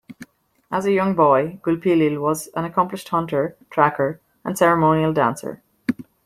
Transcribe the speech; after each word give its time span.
As 0.71 0.85
a 0.87 0.91
young 0.91 1.13
boy, 1.13 1.59
Gulpilil 1.61 2.19
was 2.19 2.47
an 2.55 2.65
accomplished 2.65 3.09
hunter, 3.09 3.55
tracker 3.69 4.19
and 4.43 4.57
ceremonial 4.57 5.13
dancer. 5.13 5.61